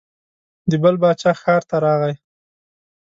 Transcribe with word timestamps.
د 0.69 0.71
بل 0.83 0.95
باچا 1.01 1.31
ښار 1.41 1.61
ته 1.69 1.75
راغی. 1.85 2.13